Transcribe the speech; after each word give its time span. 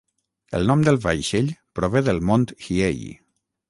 El 0.59 0.65
nom 0.71 0.81
del 0.87 0.97
vaixell 1.03 1.53
prové 1.81 2.05
del 2.11 2.25
Mont 2.31 2.51
Hiei. 2.59 3.09